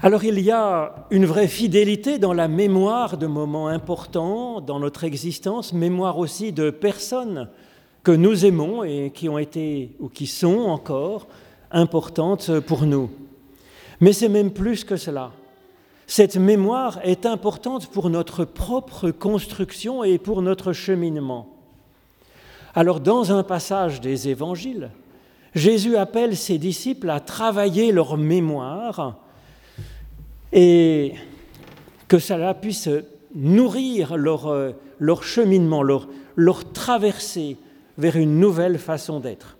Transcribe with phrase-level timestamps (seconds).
[0.00, 5.02] Alors il y a une vraie fidélité dans la mémoire de moments importants dans notre
[5.02, 7.48] existence, mémoire aussi de personnes
[8.04, 11.26] que nous aimons et qui ont été ou qui sont encore
[11.72, 13.10] importantes pour nous.
[14.00, 15.32] Mais c'est même plus que cela.
[16.06, 21.48] Cette mémoire est importante pour notre propre construction et pour notre cheminement.
[22.72, 24.90] Alors dans un passage des évangiles,
[25.56, 29.24] Jésus appelle ses disciples à travailler leur mémoire
[30.52, 31.14] et
[32.08, 32.88] que cela puisse
[33.34, 37.56] nourrir leur, leur cheminement, leur, leur traversée
[37.98, 39.58] vers une nouvelle façon d'être.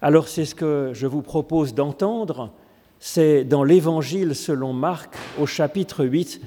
[0.00, 2.52] Alors c'est ce que je vous propose d'entendre,
[3.00, 6.40] c'est dans l'Évangile selon Marc au chapitre 8,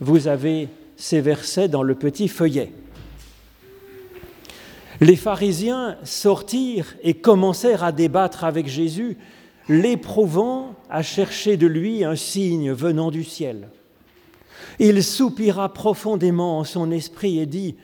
[0.00, 2.72] vous avez ces versets dans le petit feuillet.
[5.00, 9.18] Les pharisiens sortirent et commencèrent à débattre avec Jésus,
[9.68, 13.68] l'éprouvant à chercher de lui un signe venant du ciel.
[14.78, 17.76] Il soupira profondément en son esprit et dit,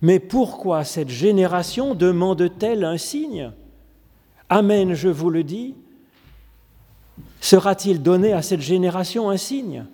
[0.00, 3.52] Mais pourquoi cette génération demande-t-elle un signe?
[4.48, 5.74] Amen, je vous le dis,
[7.40, 9.84] sera-t-il donné à cette génération un signe?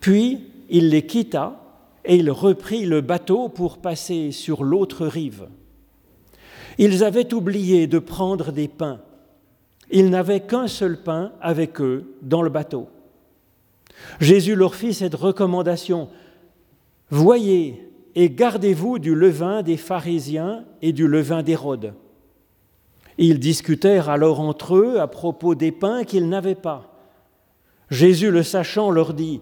[0.00, 0.40] Puis
[0.70, 1.60] il les quitta
[2.04, 5.48] et il reprit le bateau pour passer sur l'autre rive.
[6.78, 9.00] Ils avaient oublié de prendre des pains.
[9.90, 12.88] Ils n'avaient qu'un seul pain avec eux dans le bateau.
[14.20, 16.08] Jésus leur fit cette recommandation.
[17.10, 21.92] Voyez et gardez-vous du levain des pharisiens et du levain d'Hérode.
[23.18, 26.92] Ils discutèrent alors entre eux à propos des pains qu'ils n'avaient pas.
[27.90, 29.40] Jésus, le sachant, leur dit,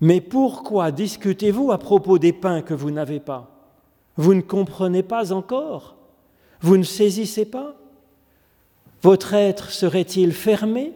[0.00, 3.50] Mais pourquoi discutez-vous à propos des pains que vous n'avez pas?
[4.16, 5.96] Vous ne comprenez pas encore?
[6.60, 7.74] Vous ne saisissez pas?
[9.02, 10.92] Votre être serait-il fermé?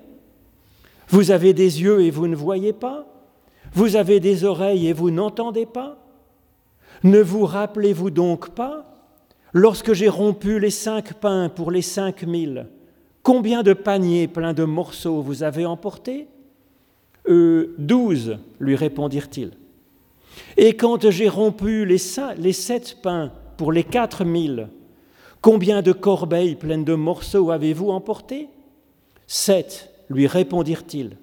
[1.09, 3.07] Vous avez des yeux et vous ne voyez pas?
[3.73, 5.99] Vous avez des oreilles et vous n'entendez pas?
[7.03, 8.93] Ne vous rappelez-vous donc pas
[9.53, 12.67] Lorsque j'ai rompu les cinq pains pour les cinq mille,
[13.22, 16.28] combien de paniers pleins de morceaux vous avez emportés?
[17.28, 19.53] Euh, Douze, lui répondirent-ils.
[20.59, 21.97] Et quand j'ai rompu les,
[22.37, 24.69] les sept pains pour les quatre mille,
[25.41, 28.49] Combien de corbeilles pleines de morceaux avez-vous emporté
[29.27, 31.17] Sept, lui répondirent-ils.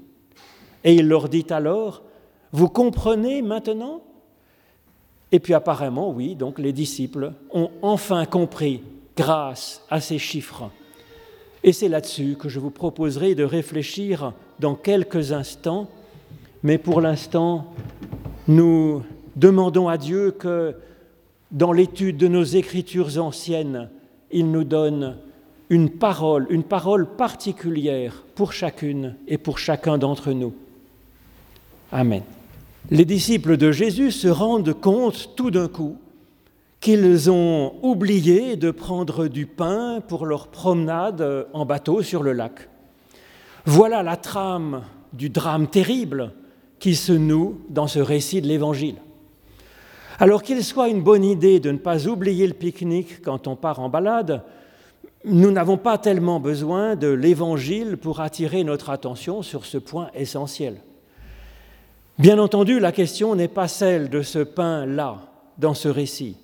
[0.84, 2.03] Et il leur dit alors,
[2.51, 4.01] Vous comprenez maintenant
[5.31, 8.81] Et puis apparemment, oui, donc les disciples ont enfin compris
[9.16, 10.69] grâce à ces chiffres.
[11.63, 15.88] Et c'est là-dessus que je vous proposerai de réfléchir dans quelques instants.
[16.62, 17.74] Mais pour l'instant,
[18.47, 19.03] nous
[19.38, 20.75] demandons à Dieu que
[21.51, 23.90] dans l'étude de nos écritures anciennes,
[24.33, 25.17] il nous donne
[25.69, 30.53] une parole, une parole particulière pour chacune et pour chacun d'entre nous.
[31.91, 32.23] Amen.
[32.91, 35.97] Les disciples de Jésus se rendent compte tout d'un coup
[36.81, 42.67] qu'ils ont oublié de prendre du pain pour leur promenade en bateau sur le lac.
[43.65, 44.83] Voilà la trame
[45.13, 46.33] du drame terrible
[46.79, 48.97] qui se noue dans ce récit de l'Évangile.
[50.19, 53.79] Alors qu'il soit une bonne idée de ne pas oublier le pique-nique quand on part
[53.79, 54.44] en balade,
[55.25, 60.81] nous n'avons pas tellement besoin de l'Évangile pour attirer notre attention sur ce point essentiel.
[62.19, 65.22] Bien entendu, la question n'est pas celle de ce pain-là
[65.57, 66.38] dans ce récit.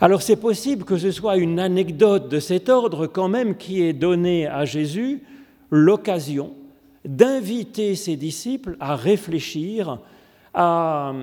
[0.00, 3.94] Alors c'est possible que ce soit une anecdote de cet ordre quand même qui ait
[3.94, 5.22] donné à Jésus
[5.70, 6.52] l'occasion
[7.04, 9.98] d'inviter ses disciples à réfléchir
[10.52, 11.14] à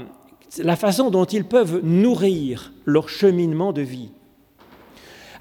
[0.59, 4.09] la façon dont ils peuvent nourrir leur cheminement de vie.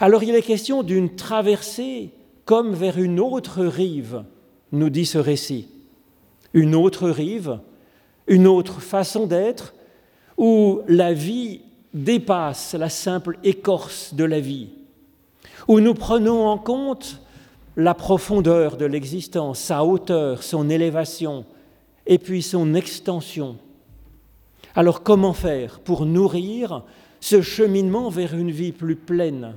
[0.01, 2.11] Alors il est question d'une traversée
[2.45, 4.25] comme vers une autre rive,
[4.73, 5.69] nous dit ce récit.
[6.55, 7.61] Une autre rive,
[8.27, 9.75] une autre façon d'être,
[10.37, 11.61] où la vie
[11.95, 14.71] dépasse la simple écorce de la vie,
[15.69, 17.21] où nous prenons en compte
[17.77, 21.45] la profondeur de l'existence, sa hauteur, son élévation,
[22.07, 23.57] et puis son extension.
[24.75, 26.85] Alors comment faire pour nourrir
[27.21, 29.55] ce cheminement vers une vie plus pleine?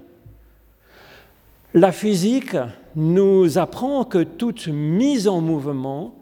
[1.73, 2.57] La physique
[2.95, 6.15] nous apprend que toute mise en mouvement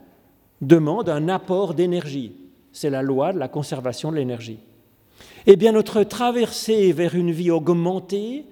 [0.61, 2.33] demande un apport d'énergie.
[2.71, 4.59] C'est la loi de la conservation de l'énergie.
[5.45, 8.45] Eh bien, notre traversée vers une vie augmentée,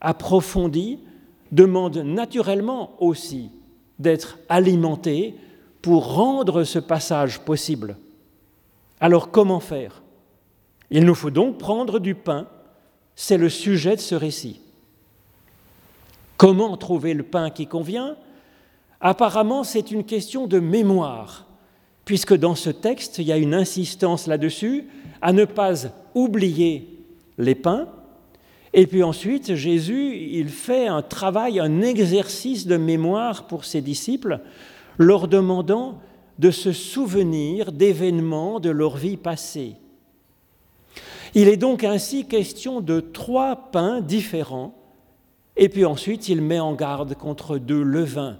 [0.00, 1.00] approfondie,
[1.50, 3.50] demande naturellement aussi
[3.98, 5.34] d'être alimentée
[5.82, 7.96] pour rendre ce passage possible.
[9.04, 10.02] Alors comment faire?
[10.90, 12.46] Il nous faut donc prendre du pain,
[13.14, 14.62] c'est le sujet de ce récit.
[16.38, 18.16] Comment trouver le pain qui convient?
[19.02, 21.44] Apparemment, c'est une question de mémoire.
[22.04, 24.86] puisque dans ce texte, il y a une insistance là-dessus,
[25.22, 26.98] à ne pas oublier
[27.38, 27.88] les pains.
[28.72, 34.40] Et puis ensuite, Jésus, il fait un travail, un exercice de mémoire pour ses disciples,
[34.98, 35.98] leur demandant
[36.38, 39.76] de se souvenir d'événements de leur vie passée.
[41.34, 44.74] Il est donc ainsi question de trois pains différents,
[45.56, 48.38] et puis ensuite il met en garde contre deux levains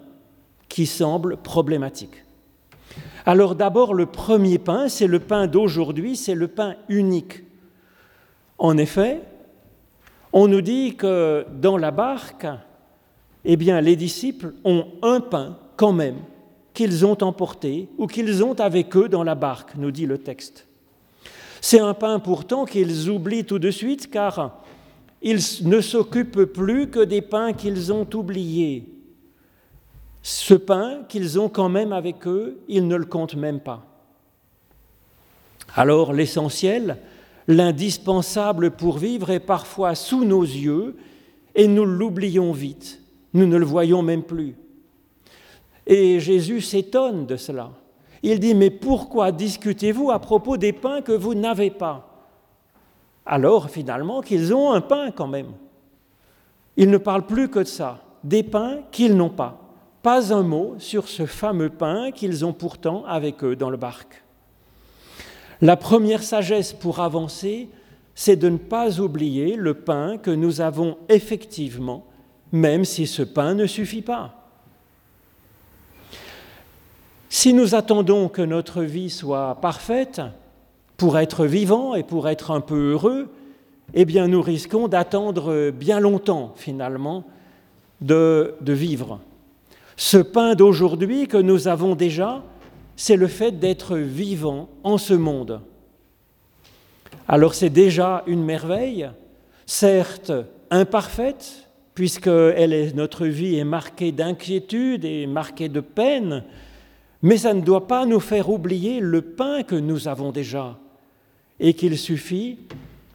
[0.69, 2.25] qui semblent problématiques.
[3.27, 7.43] Alors d'abord, le premier pain, c'est le pain d'aujourd'hui, c'est le pain unique.
[8.59, 9.23] En effet,
[10.33, 12.47] on nous dit que dans la barque,
[13.45, 16.17] eh bien, les disciples ont un pain quand même
[16.75, 20.67] qu'ils ont emporté ou qu'ils ont avec eux dans la barque, nous dit le texte.
[21.61, 24.61] C'est un pain pourtant qu'ils oublient tout de suite car
[25.23, 28.87] ils ne s'occupent plus que des pains qu'ils ont oubliés.
[30.23, 33.87] Ce pain qu'ils ont quand même avec eux, ils ne le comptent même pas.
[35.75, 36.99] Alors l'essentiel,
[37.47, 40.97] l'indispensable pour vivre est parfois sous nos yeux
[41.55, 43.01] et nous l'oublions vite,
[43.33, 44.57] nous ne le voyons même plus.
[45.87, 47.71] Et Jésus s'étonne de cela.
[48.23, 52.11] Il dit, mais pourquoi discutez-vous à propos des pains que vous n'avez pas?
[53.27, 55.53] Alors finalement qu'ils ont un pain quand même.
[56.77, 59.61] Il ne parle plus que de ça, des pains qu'ils n'ont pas.
[60.03, 64.23] Pas un mot sur ce fameux pain qu'ils ont pourtant avec eux dans le barque.
[65.61, 67.71] La première sagesse pour avancer,
[68.15, 72.05] c'est de ne pas oublier le pain que nous avons effectivement,
[72.53, 74.44] même si ce pain ne suffit pas.
[77.45, 80.23] Si nous attendons que notre vie soit parfaite
[80.97, 83.29] pour être vivant et pour être un peu heureux,
[83.93, 87.25] eh bien nous risquons d'attendre bien longtemps finalement
[88.01, 89.21] de, vivre.
[89.99, 92.43] Ce pain d'aujourd'hui que nous avons déjà,
[92.97, 95.61] c'est le fait d'être vivant en ce monde.
[97.29, 99.11] Alors c'est déjà une merveille,
[99.67, 100.33] certes
[100.71, 106.43] imparfaite, puisque notre vie est marquée d'inquiétude et marquée de peine,
[107.25, 110.77] mais ça ne doit pas nous faire oublier le pain que nous avons déjà
[111.59, 112.59] et qu'il suffit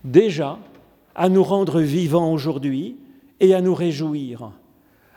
[0.03, 0.57] déjà
[1.13, 2.97] à nous rendre vivants aujourd'hui
[3.39, 4.51] et à nous réjouir,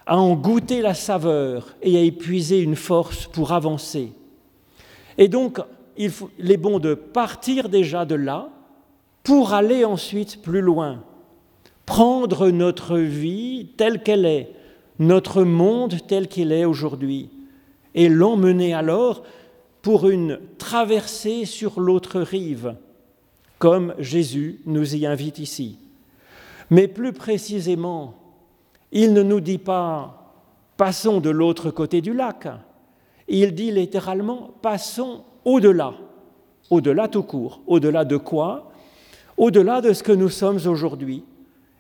[0.05, 4.13] à en goûter la saveur et à épuiser une force pour avancer.
[5.17, 5.59] Et donc,
[5.97, 8.51] il, faut, est bon de partir déjà de là
[9.23, 11.03] pour aller ensuite plus loin,
[11.87, 14.51] prendre notre vie telle qu'elle est,
[14.99, 17.31] notre monde tel qu'il est aujourd'hui,
[17.95, 19.23] et l'emmener alors
[19.83, 22.77] pour une traversée sur l'autre rive,
[23.59, 25.79] comme Jésus nous y invite ici.
[26.71, 28.15] Mais plus précisément,
[28.93, 30.19] il ne nous dit pas
[30.77, 32.49] passons de l'autre côté du lac,
[33.29, 35.95] il dit littéralement passons au-delà,
[36.71, 38.73] au-delà tout court, au-delà de quoi?
[39.37, 41.25] Au-delà de ce que nous sommes aujourd'hui.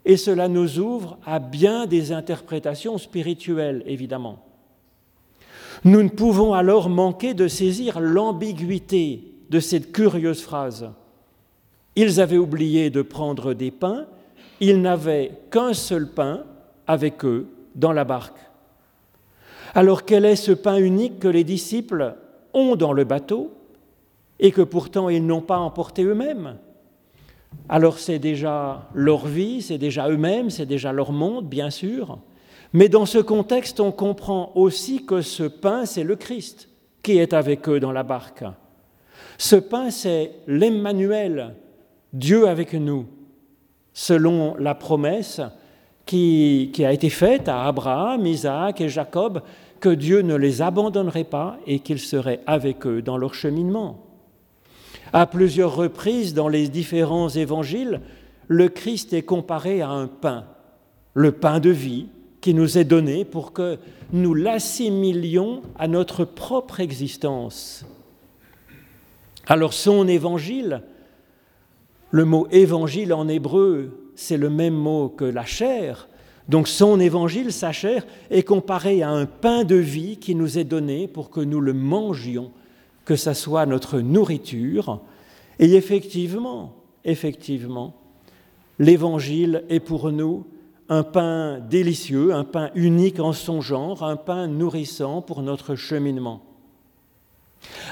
[0.04, 4.51] Et cela nous ouvre à bien des interprétations spirituelles, évidemment.
[5.84, 10.90] Nous ne pouvons alors manquer de saisir l'ambiguïté de cette curieuse phrase.
[11.96, 14.06] Ils avaient oublié de prendre des pains,
[14.60, 16.44] ils n'avaient qu'un seul pain
[16.86, 18.38] avec eux dans la barque.
[19.74, 22.14] Alors quel est ce pain unique que les disciples
[22.54, 23.52] ont dans le bateau
[24.38, 26.58] et que pourtant ils n'ont pas emporté eux-mêmes?
[27.68, 32.18] Alors c'est déjà leur vie, c'est déjà eux-mêmes, c'est déjà leur monde, bien sûr.
[32.72, 36.68] Mais dans ce contexte, on comprend aussi que ce pain, c'est le Christ
[37.02, 38.44] qui est avec eux dans la barque.
[39.36, 41.54] Ce pain, c'est l'Emmanuel,
[42.12, 43.06] Dieu avec nous,
[43.92, 45.40] selon la promesse
[46.06, 49.42] qui, qui, a été faite à Abraham, Isaac et Jacob,
[49.80, 54.06] que Dieu ne les abandonnerait pas et qu'il serait avec eux dans leur cheminement.
[55.12, 58.00] À plusieurs reprises dans les différents évangiles,
[58.48, 60.44] le Christ est comparé à un pain,
[61.14, 62.08] le pain de vie,
[62.42, 63.78] qui nous est donné pour que
[64.12, 67.86] nous l'assimilions à notre propre existence.
[69.46, 70.82] Alors son évangile,
[72.10, 76.08] le mot évangile en hébreu, c'est le même mot que la chair.
[76.48, 80.64] Donc son évangile, sa chair, est comparé à un pain de vie qui nous est
[80.64, 82.50] donné pour que nous le mangions,
[83.04, 85.00] que ça soit notre nourriture.
[85.60, 87.94] Et effectivement, effectivement,
[88.80, 90.44] l'évangile est pour nous
[90.92, 96.42] un pain délicieux, un pain unique en son genre, un pain nourrissant pour notre cheminement.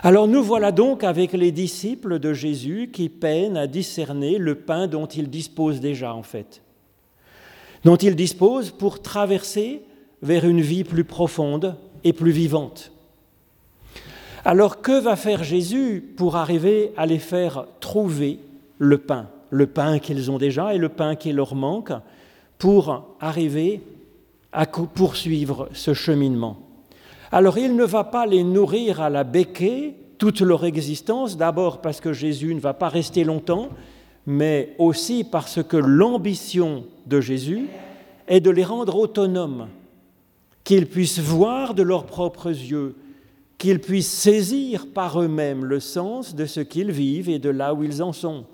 [0.03, 4.87] Alors nous voilà donc avec les disciples de Jésus qui peinent à discerner le pain
[4.87, 6.61] dont ils disposent déjà en fait,
[7.87, 9.81] dont ils disposent pour traverser
[10.21, 12.93] vers une vie plus profonde et plus vivante.
[14.45, 18.41] Alors que va faire Jésus pour arriver à les faire trouver
[18.77, 21.93] le pain, le pain qu'ils ont déjà et le pain qui leur manque,
[22.61, 23.81] pour arriver
[24.53, 26.59] à poursuivre ce cheminement.
[27.33, 32.01] Alors il ne va pas les nourrir à la béquée toute leur existence, d'abord parce
[32.01, 33.71] que Jésus ne va pas rester longtemps,
[34.27, 37.67] mais aussi parce que l'ambition de Jésus
[38.29, 39.69] est de les rendre autonomes,
[40.63, 42.95] qu'ils puissent voir de leurs propres yeux,
[43.57, 47.85] qu'ils puissent saisir par eux-mêmes le sens de ce qu'ils vivent et de là où
[47.85, 48.45] ils en sont,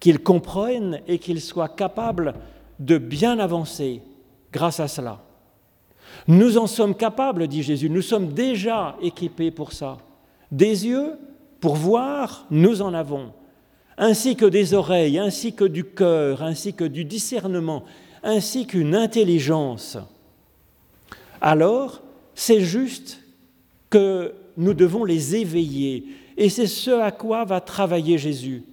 [0.00, 2.32] qu'ils comprennent et qu'ils soient capables
[2.78, 4.02] de bien avancer
[4.52, 5.20] grâce à cela.
[6.26, 9.98] Nous en sommes capables, dit Jésus, nous sommes déjà équipés pour ça.
[10.50, 11.12] Des yeux
[11.60, 13.32] pour voir, nous en avons,
[13.96, 17.84] ainsi que des oreilles, ainsi que du cœur, ainsi que du discernement,
[18.22, 19.98] ainsi qu'une intelligence,
[21.40, 22.02] alors
[22.34, 23.20] c'est juste
[23.90, 26.04] que nous devons les éveiller.
[26.36, 28.64] Et c'est ce à quoi va travailler Jésus.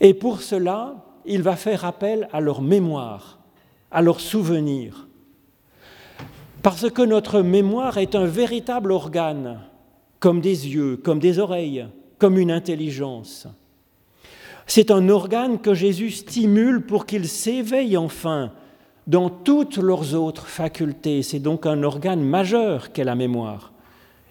[0.00, 3.38] Et pour cela, il va faire appel à leur mémoire,
[3.90, 5.08] à leur souvenir.
[6.62, 9.60] Parce que notre mémoire est un véritable organe,
[10.20, 11.86] comme des yeux, comme des oreilles,
[12.18, 13.48] comme une intelligence.
[14.66, 18.52] C'est un organe que Jésus stimule pour qu'il s'éveille enfin
[19.08, 21.22] dans toutes leurs autres facultés.
[21.22, 23.72] C'est donc un organe majeur qu'est la mémoire,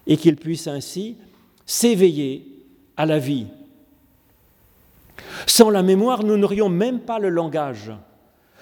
[0.08, 1.18] et qu'il puisse ainsi
[1.66, 2.48] s'éveiller
[2.96, 3.48] à la vie.
[5.46, 7.92] Sans la mémoire, nous n'aurions même pas le langage,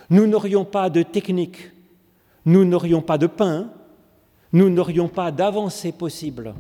[0.10, 1.72] nous n'aurions pas de technique,
[2.46, 3.70] nous n'aurions pas de pain,
[4.54, 6.54] nous n'aurions pas d'avancée possible.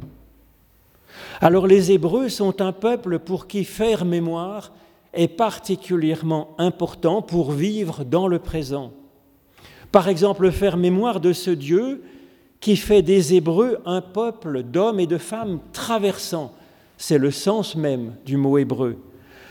[1.41, 4.71] Alors les Hébreux sont un peuple pour qui faire mémoire
[5.13, 8.91] est particulièrement important pour vivre dans le présent.
[9.91, 12.03] Par exemple, faire mémoire de ce Dieu
[12.59, 16.53] qui fait des Hébreux un peuple d'hommes et de femmes traversant,
[16.97, 18.97] c'est le sens même du mot hébreu,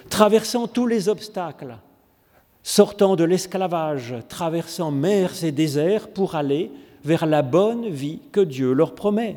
[0.09, 1.77] traversant tous les obstacles,
[2.63, 6.71] sortant de l'esclavage, traversant mers et déserts pour aller
[7.05, 9.37] vers la bonne vie que Dieu leur promet.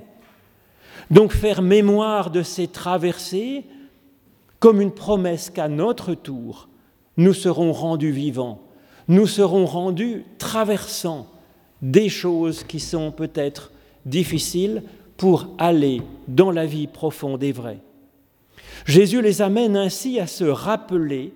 [1.10, 3.66] Donc faire mémoire de ces traversées,
[4.60, 6.70] comme une promesse qu'à notre tour,
[7.18, 8.62] nous serons rendus vivants,
[9.08, 11.28] nous serons rendus traversant
[11.82, 13.72] des choses qui sont peut-être
[14.06, 14.84] difficiles
[15.18, 17.80] pour aller dans la vie profonde et vraie.
[18.86, 21.34] Jésus les amène ainsi à se rappeler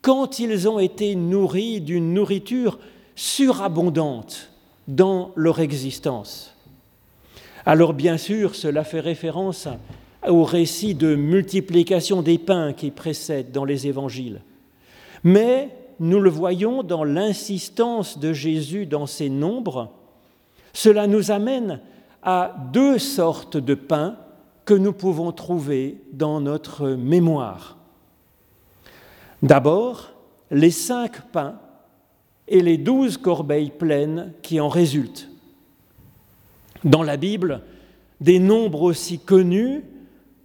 [0.00, 2.78] quand ils ont été nourris d'une nourriture
[3.14, 4.50] surabondante
[4.88, 6.56] dans leur existence.
[7.64, 9.68] Alors bien sûr, cela fait référence
[10.26, 14.40] au récit de multiplication des pains qui précède dans les évangiles.
[15.24, 15.68] Mais
[16.00, 19.90] nous le voyons dans l'insistance de Jésus dans ces nombres,
[20.72, 21.80] cela nous amène
[22.22, 24.16] à deux sortes de pains
[24.64, 27.76] que nous pouvons trouver dans notre mémoire.
[29.42, 30.12] D'abord,
[30.50, 31.58] les cinq pains
[32.46, 35.28] et les douze corbeilles pleines qui en résultent.
[36.84, 37.62] Dans la Bible,
[38.20, 39.82] des nombres aussi connus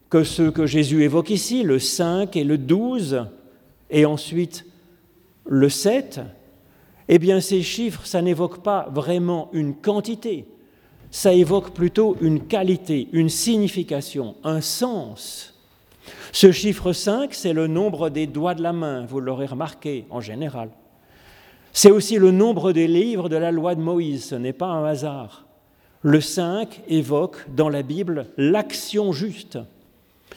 [0.09, 3.25] que ceux que Jésus évoque ici, le 5 et le 12,
[3.89, 4.65] et ensuite
[5.45, 6.21] le 7,
[7.09, 10.45] eh bien ces chiffres, ça n'évoque pas vraiment une quantité,
[11.11, 15.53] ça évoque plutôt une qualité, une signification, un sens.
[16.31, 20.21] Ce chiffre 5, c'est le nombre des doigts de la main, vous l'aurez remarqué en
[20.21, 20.69] général.
[21.73, 24.85] C'est aussi le nombre des livres de la loi de Moïse, ce n'est pas un
[24.85, 25.45] hasard.
[26.01, 29.59] Le 5 évoque dans la Bible l'action juste.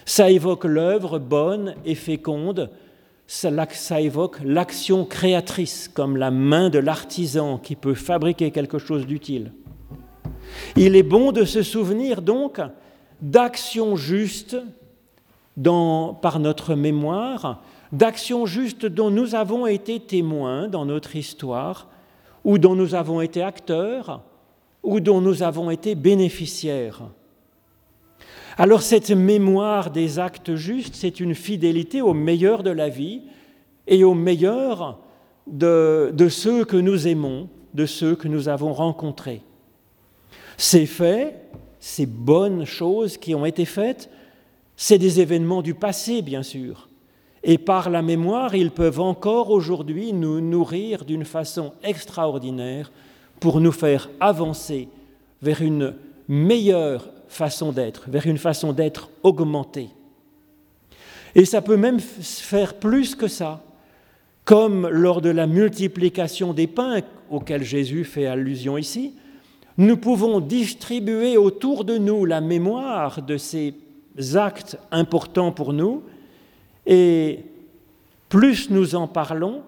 [0.05, 2.71] Ça évoque l'œuvre bonne et féconde.
[3.27, 9.53] Ça, évoque l'action créatrice, comme la main de l'artisan qui peut fabriquer quelque chose d'utile.
[10.77, 12.61] Il est bon de se souvenir donc
[13.21, 14.57] d'actions justes
[16.23, 21.89] par notre mémoire, d'actions justes dont nous avons été témoins dans notre histoire,
[22.45, 24.23] ou dont nous avons été acteurs,
[24.83, 27.03] ou dont nous avons été bénéficiaires.
[28.57, 33.23] Alors cette mémoire des actes justes, c'est une fidélité au meilleur de la vie
[33.87, 34.99] et au meilleur
[35.47, 39.43] de, ceux que nous aimons, de ceux que nous avons rencontrés.
[40.61, 41.35] Ces faits,
[41.79, 44.11] ces bonnes choses qui ont été faites,
[44.77, 46.91] c'est des événements du passé, bien sûr.
[47.43, 52.93] Et par la mémoire, ils peuvent encore aujourd'hui nous nourrir d'une façon extraordinaire
[53.41, 54.89] pour nous faire avancer
[55.41, 55.95] vers une
[56.29, 59.89] meilleure façon d'être, vers une façon d'être augmentée.
[61.35, 63.65] Et ça peut même faire plus que ça,
[64.45, 67.01] comme lors de la multiplication des pains
[67.31, 69.15] auquel Jésus fait allusion ici.
[69.81, 73.75] Nous pouvons distribuer autour de nous la mémoire de ces
[74.35, 76.03] actes importants pour nous,
[76.85, 77.39] et
[78.29, 79.63] plus nous en parlons,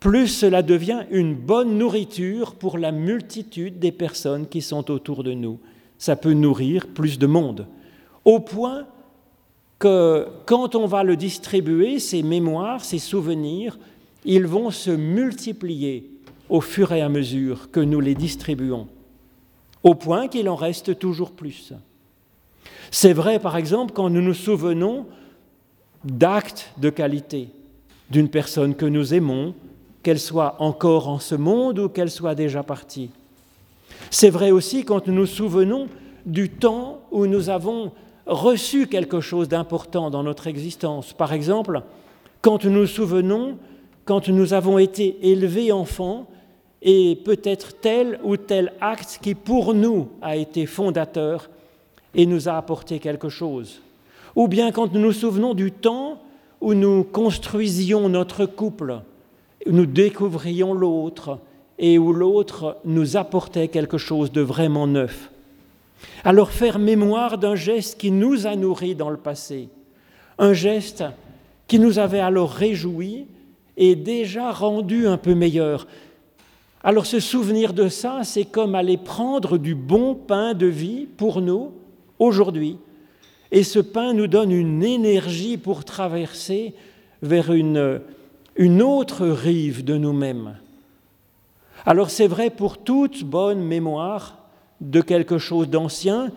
[0.00, 5.34] plus cela devient une bonne nourriture pour la multitude des personnes qui sont autour de
[5.34, 5.60] nous.
[5.98, 7.68] Ça peut nourrir plus de monde,
[8.24, 8.86] au point
[9.78, 13.78] que quand on va le distribuer, ces mémoires, ces souvenirs,
[14.24, 16.10] ils vont se multiplier
[16.48, 18.88] au fur et à mesure que nous les distribuons,
[19.84, 21.72] au point qu'il en reste toujours plus.
[22.90, 25.06] C'est vrai, par exemple, quand nous nous souvenons
[26.04, 27.50] d'actes de qualité
[28.10, 29.54] d'une personne que nous aimons,
[30.02, 33.10] qu'elle soit encore en ce monde ou qu'elle soit déjà partie.
[34.10, 35.88] C'est vrai aussi quand nous nous souvenons
[36.26, 37.92] du temps où nous avons
[38.26, 41.12] reçu quelque chose d'important dans notre existence.
[41.12, 41.82] Par exemple,
[42.42, 43.58] quand nous nous souvenons,
[44.04, 46.26] quand nous avons été élevés enfants,
[46.84, 51.48] et peut-être tel ou tel acte qui pour nous a été fondateur
[52.14, 53.80] et nous a apporté quelque chose.
[54.36, 56.20] Ou bien quand nous nous souvenons du temps
[56.60, 59.00] où nous construisions notre couple,
[59.66, 61.38] où nous découvrions l'autre
[61.78, 65.30] et où l'autre nous apportait quelque chose de vraiment neuf.
[66.22, 69.68] Alors faire mémoire d'un geste qui nous a nourris dans le passé,
[70.38, 71.04] un geste
[71.66, 73.26] qui nous avait alors réjouis
[73.76, 75.86] et déjà rendu un peu meilleur.
[76.86, 81.40] Alors se souvenir de ça, c'est comme aller prendre du bon pain de vie pour
[81.40, 81.72] nous
[82.18, 82.76] aujourd'hui.
[83.50, 86.74] Et ce pain nous donne une énergie pour traverser
[87.22, 88.02] vers une,
[88.56, 90.58] une autre rive de nous-mêmes.
[91.86, 94.36] Alors c'est vrai pour toute bonne mémoire
[94.82, 96.32] de quelque chose d'ancien,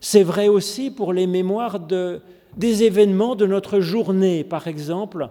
[0.00, 2.20] c'est vrai aussi pour les mémoires de,
[2.56, 5.28] des événements de notre journée, par exemple,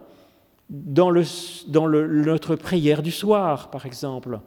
[0.72, 4.40] dans, notre prière du soir, par exemple,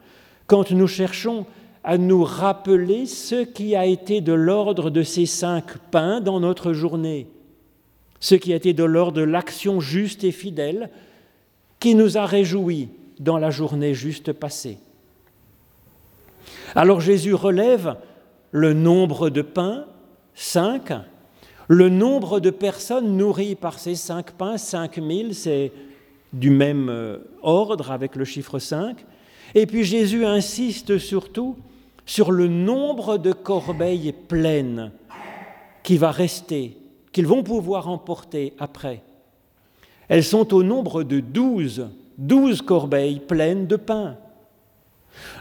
[0.47, 1.45] quand nous cherchons
[1.85, 6.73] à nous rappeler ce qui a été de l'ordre de ces cinq pains dans notre
[6.73, 7.29] journée,
[8.21, 10.89] ce qui a été de l'ordre de l'action juste et fidèle
[11.79, 12.89] qui nous a réjouis
[13.21, 14.79] dans la journée juste passée.
[16.75, 17.97] Alors Jésus relève
[18.51, 19.85] le nombre de pains,
[20.35, 20.91] cinq,
[21.69, 25.71] le nombre de personnes nourries par ces cinq pains, cinq mille, c'est
[26.35, 29.05] du même euh, ordre avec le chiffre 5.
[29.55, 31.57] Et puis Jésus insiste surtout
[32.05, 34.91] sur le nombre de corbeilles pleines
[35.83, 36.77] qui va rester,
[37.13, 39.03] qu'ils vont pouvoir emporter après.
[40.09, 44.17] Elles sont au nombre de douze, douze corbeilles pleines de pain.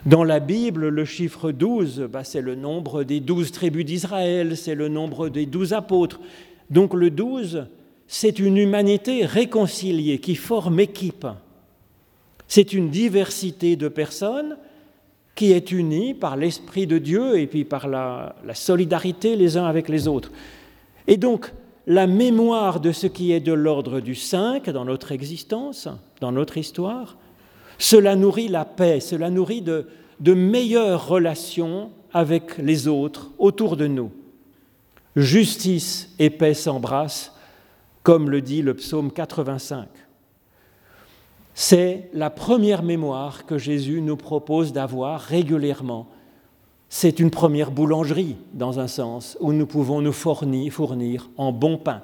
[0.06, 4.76] Dans la Bible, le chiffre 12, bah, c'est le nombre des douze tribus d'Israël, c'est
[4.76, 6.20] le nombre des douze apôtres.
[6.70, 7.66] Donc le 12,
[8.16, 11.26] c'est une humanité réconciliée qui forme équipe.
[12.48, 14.56] C'est une diversité de personnes
[15.34, 19.90] qui est unie par l'Esprit de Dieu et puis par la, solidarité les uns avec
[19.90, 20.32] les autres.
[21.08, 21.52] Et donc,
[21.88, 25.90] la mémoire de ce qui est de l'ordre du 5 dans notre existence,
[26.22, 27.18] dans notre histoire,
[27.80, 29.88] cela nourrit la paix, cela nourrit de,
[30.20, 34.12] de meilleures relations avec les autres autour de nous.
[35.16, 37.33] Justice et paix s'embrassent,
[38.04, 39.88] comme le dit le psaume 85.
[41.56, 46.08] C'est la première mémoire que Jésus nous propose d'avoir régulièrement.
[46.90, 51.78] C'est une première boulangerie, dans un sens, où nous pouvons nous fournir, fournir en bon
[51.78, 52.04] pain.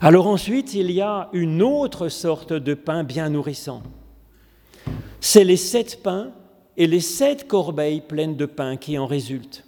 [0.00, 3.82] Alors ensuite, il y a une autre sorte de pain bien nourrissant.
[5.20, 6.30] C'est les sept pains
[6.76, 9.64] et les sept corbeilles pleines de pain qui en résultent.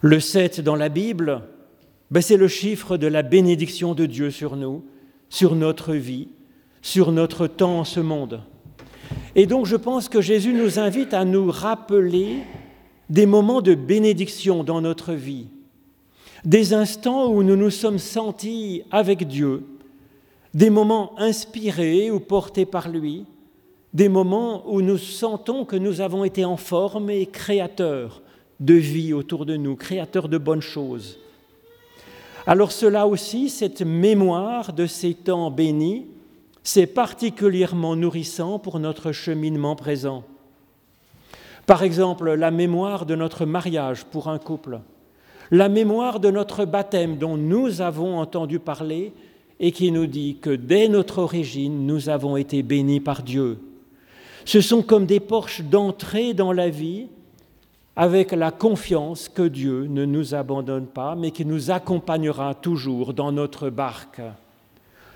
[0.00, 1.42] Le sept dans la Bible,
[2.12, 4.84] ben c'est le chiffre de la bénédiction de Dieu sur nous,
[5.30, 6.28] sur notre vie,
[6.82, 8.42] sur notre temps en ce monde.
[9.34, 12.40] Et donc je pense que Jésus nous invite à nous rappeler
[13.08, 15.46] des moments de bénédiction dans notre vie,
[16.44, 19.62] des instants où nous nous sommes sentis avec Dieu,
[20.52, 23.24] des moments inspirés ou portés par lui,
[23.94, 28.20] des moments où nous sentons que nous avons été en forme et créateurs
[28.60, 31.18] de vie autour de nous, créateurs de bonnes choses.
[32.46, 36.06] Alors cela aussi, cette mémoire de ces temps bénis,
[36.64, 40.24] c'est particulièrement nourrissant pour notre cheminement présent.
[41.66, 44.80] Par exemple, la mémoire de notre mariage pour un couple,
[45.50, 49.12] la mémoire de notre baptême dont nous avons entendu parler
[49.60, 53.58] et qui nous dit que dès notre origine, nous avons été bénis par Dieu.
[54.44, 57.06] Ce sont comme des porches d'entrée dans la vie
[57.96, 63.32] avec la confiance que Dieu ne nous abandonne pas, mais qui nous accompagnera toujours dans
[63.32, 64.22] notre barque,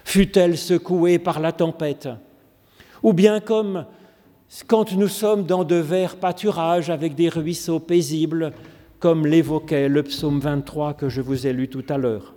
[0.05, 2.09] fût-elle secouée par la tempête,
[3.03, 3.87] ou bien comme
[4.67, 8.53] quand nous sommes dans de verts pâturages avec des ruisseaux paisibles,
[9.01, 12.35] comme l'évoquait le psaume 23 que je vous ai lu tout à l'heure.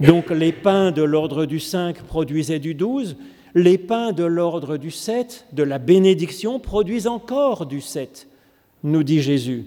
[0.00, 3.16] Donc les pains de l'ordre du 5 produisaient du 12,
[3.54, 8.28] les pains de l'ordre du 7, de la bénédiction, produisent encore du 7,
[8.82, 9.66] nous dit Jésus.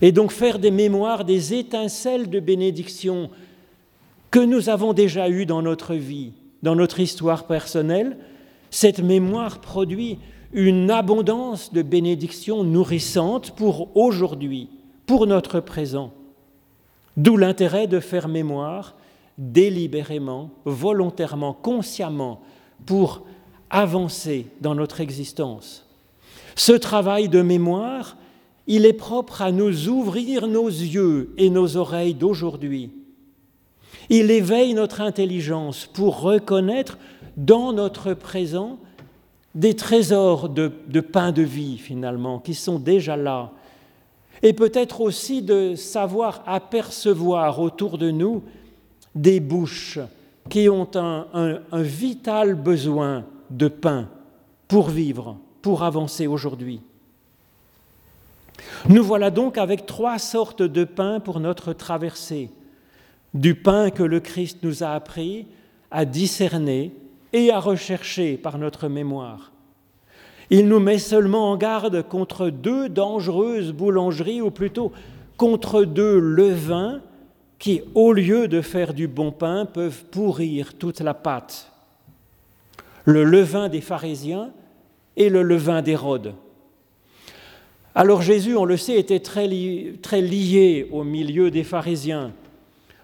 [0.00, 3.30] Et donc faire des mémoires, des étincelles de bénédiction
[4.30, 6.32] que nous avons déjà eues dans notre vie,
[6.62, 8.16] dans notre histoire personnelle,
[8.70, 10.18] cette mémoire produit
[10.52, 14.68] une abondance de bénédictions nourrissantes pour aujourd'hui,
[15.06, 16.12] pour notre présent.
[17.16, 18.94] D'où l'intérêt de faire mémoire
[19.38, 22.40] délibérément, volontairement, consciemment,
[22.86, 23.24] pour
[23.70, 25.86] avancer dans notre existence.
[26.56, 28.16] Ce travail de mémoire,
[28.66, 32.90] il est propre à nous ouvrir nos yeux et nos oreilles d'aujourd'hui.
[34.08, 36.98] Il éveille notre intelligence pour reconnaître
[37.36, 38.78] dans notre présent
[39.54, 40.68] des trésors de,
[41.00, 43.52] pain de vie, finalement, qui sont déjà là.
[44.42, 48.42] Et peut-être aussi de savoir apercevoir autour de nous
[49.14, 49.98] des bouches
[50.48, 54.08] qui ont un vital besoin de pain
[54.68, 56.80] pour vivre, pour avancer aujourd'hui.
[58.88, 62.50] Nous voilà donc avec trois sortes de pain pour notre traversée.
[63.34, 65.46] Du pain que le Christ nous a appris
[65.90, 66.92] à discerner
[67.32, 69.52] et à rechercher par notre mémoire.
[70.50, 74.92] Il nous met seulement en garde contre deux dangereuses boulangeries, ou plutôt
[75.36, 77.00] contre deux levains
[77.60, 81.70] qui, au lieu de faire du bon pain, peuvent pourrir toute la pâte.
[83.04, 84.50] Le levain des pharisiens
[85.16, 86.34] et le levain d'Hérode.
[87.94, 89.48] Alors Jésus, on le sait, était très,
[90.00, 92.32] très lié au milieu des pharisiens.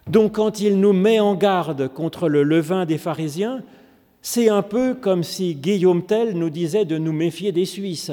[0.07, 3.63] Donc quand il nous met en garde contre le levain des pharisiens,
[4.23, 8.13] c'est un peu comme si Guillaume Tell nous disait de nous méfier des Suisses.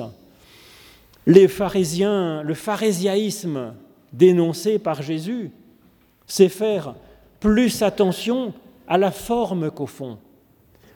[1.25, 3.73] Les pharisiens, le pharisiaïsme
[4.11, 5.51] dénoncé par Jésus,
[6.27, 6.95] c'est faire
[7.39, 8.53] plus attention
[8.87, 10.17] à la forme qu'au fond,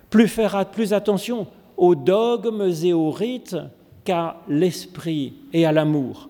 [0.10, 1.48] plus faire plus attention
[1.78, 3.58] aux dogmes et aux rites
[4.04, 6.30] qu'à l'esprit et à l'amour.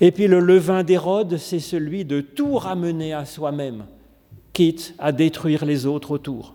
[0.00, 3.84] Et puis le levain d'Hérode, c'est celui de tout ramener à soi-même,
[4.52, 6.54] quitte à détruire les autres autour.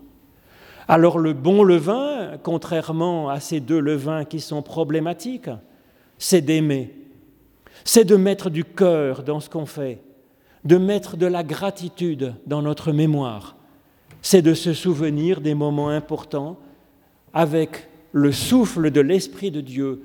[0.88, 5.50] Alors le bon levain, contrairement à ces deux levains qui sont problématiques,
[6.18, 6.94] c'est d'aimer,
[7.84, 10.02] c'est de mettre du cœur dans ce qu'on fait,
[10.64, 13.56] de mettre de la gratitude dans notre mémoire,
[14.22, 16.58] c'est de se souvenir des moments importants
[17.32, 20.02] avec le souffle de l'Esprit de Dieu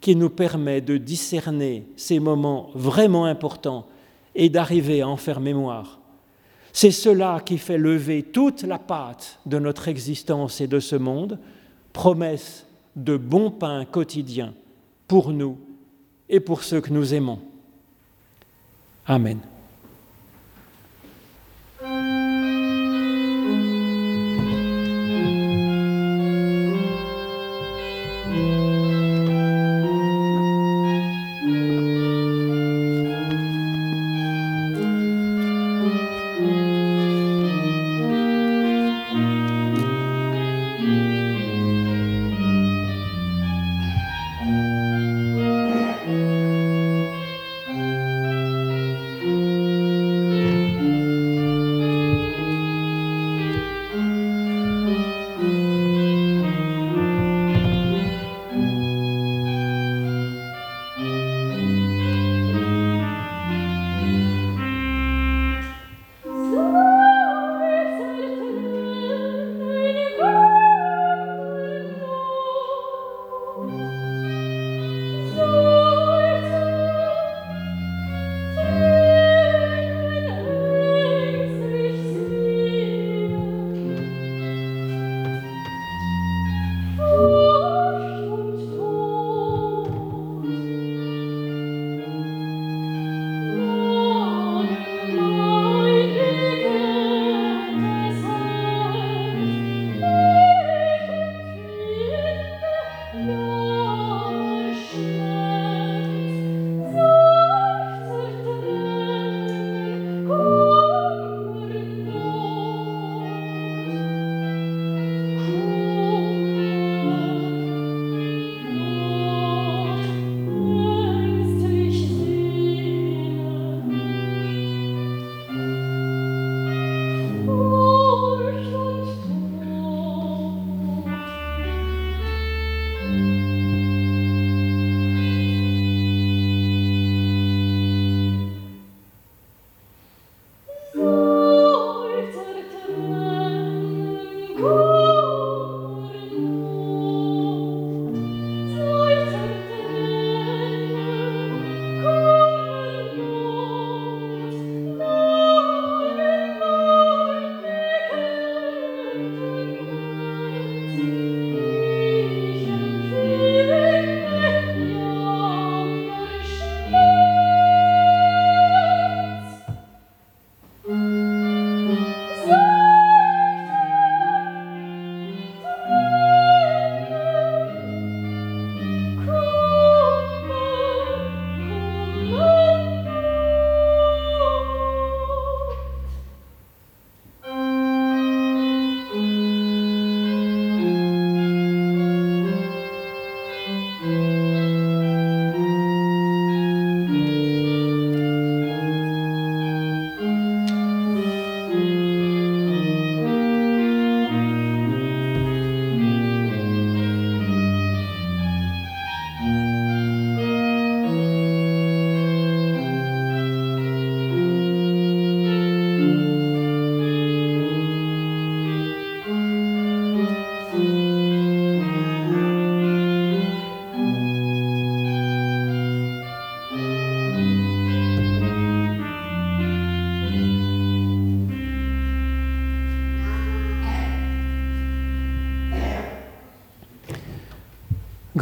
[0.00, 3.86] qui nous permet de discerner ces moments vraiment importants
[4.34, 5.98] et d'arriver à en faire mémoire.
[6.72, 11.38] C'est cela qui fait lever toute la pâte de notre existence et de ce monde,
[11.92, 14.52] promesse de bon pain quotidien
[15.08, 15.56] pour nous
[16.28, 17.38] et pour ceux que nous aimons.
[19.06, 19.38] Amen.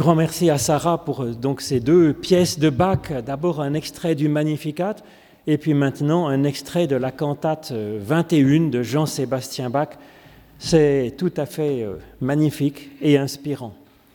[0.03, 3.13] Grand merci à Sarah pour donc ces deux pièces de Bach.
[3.25, 4.97] D'abord un extrait du Magnificat
[5.47, 9.91] et puis maintenant un extrait de la cantate 21 de Jean-Sébastien Bach.
[10.59, 11.87] C'est tout à fait
[12.19, 13.73] magnifique et inspirant.